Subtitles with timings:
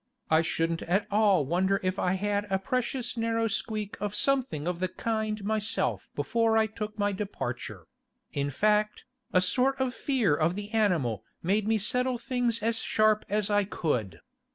[0.31, 4.79] I shouldn't at all wonder if I had a precious narrow squeak of something of
[4.79, 7.85] the kind myself before I took my departure;
[8.33, 13.25] in fact, a sort of fear of the animal made me settle things as sharp
[13.29, 14.21] as I could.